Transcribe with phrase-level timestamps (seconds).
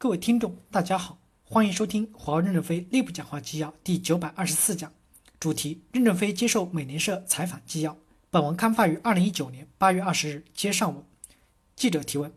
[0.00, 4.92] 各位听众，大家好，欢迎收听华为任正非内部讲话纪要第九百二十四讲，
[5.40, 7.96] 主题：任正非接受美联社采访纪要。
[8.30, 11.04] 本文刊发于二零一九年八月二十日，接上文。
[11.74, 12.32] 记者提问：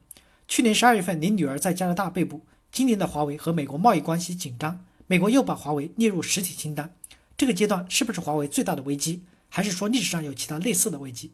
[0.48, 6.96] 去年十二月份，您女儿在加拿大被捕，今年的华为和美国贸易关系紧张，美国又把华为列入实体清单，
[7.38, 9.22] 这个阶段是不是华为最大的危机？
[9.50, 11.32] 还是说历史上有其他类似的危机？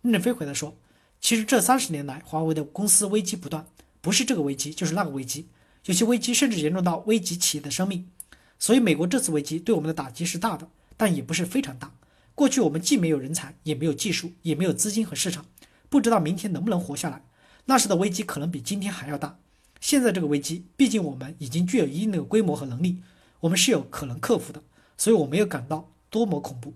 [0.00, 0.74] 任正非回答说：
[1.20, 3.66] 其实这三十年来，华为的公司危机不断，
[4.00, 5.46] 不是这个危机就是那个危机。
[5.88, 8.10] 有些危机甚至严重到危及企业的生命，
[8.58, 10.68] 所以美国这次危机对我们的打击是大的，
[10.98, 11.94] 但也不是非常大。
[12.34, 15.46] 过去我们既没有人才，也没有技术，也没有资金和市场，
[15.88, 17.24] 不知道明天能不能活下来。
[17.64, 19.38] 那时的危机可能比今天还要大。
[19.80, 22.98] 现在这个危机，毕竟我们已经具有一定的规模和能力，
[23.40, 24.62] 我们是有可能克服的，
[24.98, 26.74] 所以我没有感到多么恐怖。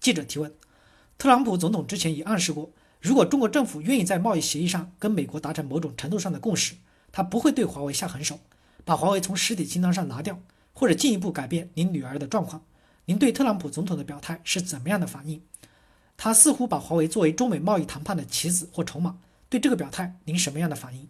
[0.00, 0.52] 记者提问：
[1.16, 6.74] 特朗普总统之前也暗示过，如果中国政府愿意在贸易协议上跟美国达成某种程度上的共识。
[7.12, 8.40] 他不会对华为下狠手，
[8.84, 10.40] 把华为从实体清单上拿掉，
[10.72, 12.64] 或者进一步改变您女儿的状况。
[13.04, 15.42] 您对特朗普总统的表态是怎么样的反应？
[16.16, 19.18] 他似乎把华为作为中美贸易谈判的棋子或筹码。
[19.48, 21.08] 对这个表态，您什么样的反应？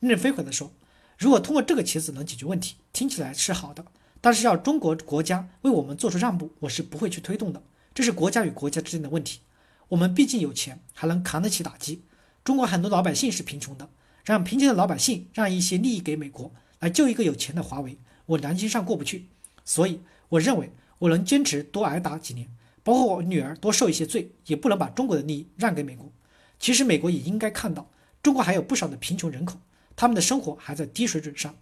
[0.00, 0.72] 任正非回答说
[1.16, 3.84] ：“如果通过这个棋子能解决问题，听起来是好的。
[4.20, 7.62] 但是要中国国家为我们做出让步，我是不会去推动的。
[7.94, 9.40] 这是国家与国家之间的问题。
[9.88, 12.02] 我们毕竟有钱，还能扛得起打击。
[12.42, 13.88] 中国很多老百姓是贫穷的。”
[14.28, 19.24] 让贫穷的老百姓让一些利益给美国来救一个有钱的华为，我良心上过不去。
[19.64, 22.46] 所以我认为我能坚持多挨打几年，
[22.82, 26.12] 包括我女儿多受一些罪，也不能把中国的利益让给美国。
[26.60, 27.88] 其实美国也应该看到，
[28.22, 29.58] 中国还有不少的贫穷人口，
[29.96, 31.54] 他们的生活还在低水准上。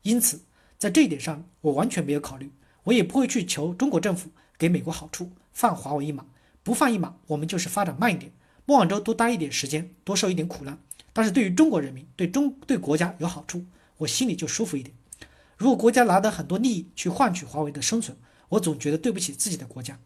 [0.00, 0.40] 因此，
[0.78, 2.50] 在这一点上，我完全没有考虑，
[2.84, 6.24] 我也不会去求中国政府给美国好处，放华为一马。
[6.62, 8.32] 不放一马，我们就是发展慢一点，
[8.64, 10.78] 莫往州多待一点时间，多受一点苦难。
[11.16, 13.64] 但是对于中国人民，对中对国家有好处，
[13.96, 14.94] 我心里就舒服一点。
[15.56, 18.14] 如果国家拿得很多利益去换取华为的生存，
[18.50, 19.98] 我总觉得对不起自己的国家。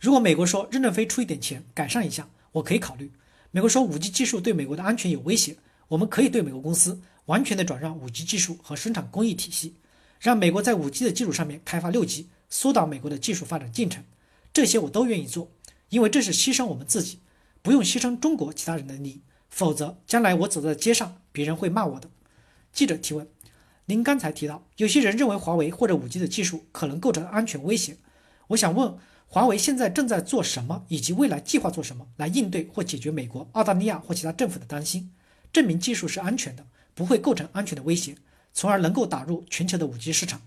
[0.00, 3.12] 如果美国说任正非出一点钱改善一下，我可以考虑。
[3.50, 9.74] 美国说五 G 技术对美国的安全有威胁，我们可以对美国公司完全的转让五 G 技术和生产工艺体系，
[10.18, 14.02] 让美国在五 G 的基础上面开发六 G，缩短美国的技术发展进程。
[14.54, 15.50] 这些我都愿意做，
[15.90, 17.18] 因为这是牺牲我们自己，
[17.60, 19.20] 不用牺牲中国其他人的利益。
[19.54, 22.10] 否则，将来我走在街上，别人会骂我的。
[22.72, 23.28] 记者提问：
[23.84, 27.96] 您刚才提到，有些人认为华为或者五 G 的技术可能构成安全威胁。
[28.48, 28.96] 我想问，
[29.28, 35.12] 华为现在正在做什么，以及未来计划做什么来应对或解决美国、澳大利亚或其他政府的担心，
[35.52, 38.16] 证明技术是安全的，不会构成安全的威胁，
[38.52, 40.42] 从而能够打入全球的五 G 市场？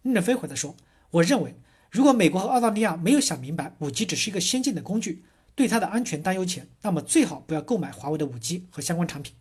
[0.00, 0.74] 任正非回答说：
[1.10, 1.54] 我认为，
[1.90, 5.24] 如果美国和澳大利亚没有想明白五 G 只是一个先进的工具，
[5.60, 9.34] 对它的安全担忧前，那么最好不要购买华为的五 G 和相关产品，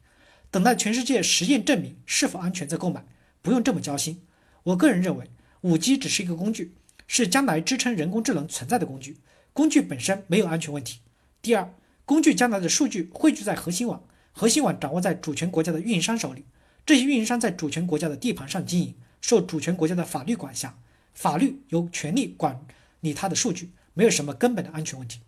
[0.52, 3.06] 等待全世界实验证明是否安全再购买，
[3.42, 4.22] 不用这么焦心。
[4.64, 5.32] 我个人认为，
[5.62, 6.76] 五 G 只是一个工具，
[7.08, 9.16] 是将来支撑人工智能存在的工具，
[9.54, 11.00] 工具本身没有安全问题。
[11.42, 14.04] 第二，工具将来的数据汇聚在核心网，
[14.34, 16.44] 核心网掌握在主权国家的运营商手里，
[16.86, 20.78] 这些运营商在主权国家的地盘上经营，受主权国家的法律管辖，
[21.14, 22.60] 法律有权利管
[23.00, 25.22] 理它的数据，没有什么根本的安全问题。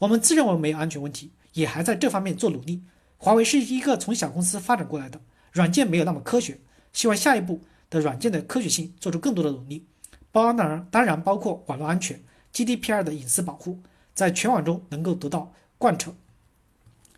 [0.00, 2.82] 我们自认为没有安全问题，也还在这方面做努力。
[3.16, 5.20] 华为是一个从小公司发展过来的，
[5.52, 6.58] 软件没有那么科学，
[6.92, 9.84] 希望下一步的软件的科学性做出更多的努力，
[10.30, 12.20] 包当然当然包括网络安全、
[12.54, 13.80] GDPR 的隐私保护，
[14.14, 16.14] 在全网中能够得到贯彻。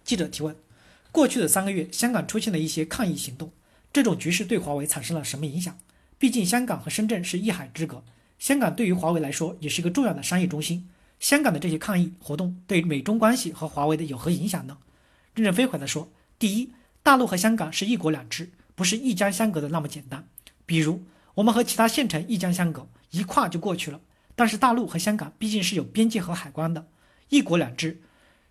[0.02, 0.56] 记者提问：
[1.12, 3.52] 过去的三个月，香港出现了一些抗议行动，
[3.92, 5.76] 这种局势对华为产生了什么影响？
[6.18, 8.02] 毕竟香港和深圳是一海之隔，
[8.38, 10.88] 香港对于华为来说也是一个重要的商业中心。
[11.20, 14.78] 香港的这些抗议活动对美中关系和华为的有何影响呢？
[15.34, 16.72] 任正非回答说：第一，
[17.02, 20.26] 大陆和香港是一国两制，不是一江相隔的那么简单。
[20.64, 21.04] 比如，
[21.34, 24.00] 我们和其他县城一江相隔，一跨就过去了。
[24.34, 26.88] 但是大陆和香港毕竟是有边界和海关的，
[27.28, 28.00] 一国两制，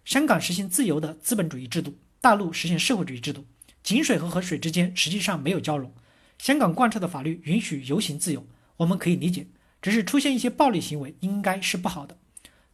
[0.05, 3.47] 香港实行自由的资本主义制度，大陆实行社会主义制度。
[3.81, 5.91] 井水和河水之间实际上没有交融。
[6.37, 8.45] 香港贯彻的法律允许游行自由，
[8.77, 9.47] 我们可以理解，
[9.81, 12.15] 只是出现一些暴力行为，应该是不好的。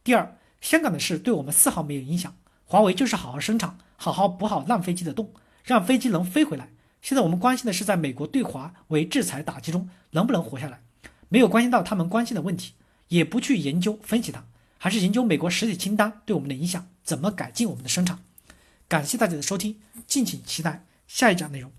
[0.06, 2.32] 第二，香港的事对我们丝毫没有影响。
[2.64, 6.68] 华为就是好好生产，好好补好烂飞机的洞，让飞机能飞回来。
[7.02, 10.80] 现在我们关心的是，在美国对华为制裁打击中能不能活下来，
[11.28, 12.74] 没有关心到他们关心的问题，
[13.08, 14.44] 也不去研究分析它，
[14.78, 18.20] 还是研究美国实体清单对我们的影响，怎么改进我们的生产。
[18.86, 21.72] 感谢大家的收听，敬请期待下一讲内容。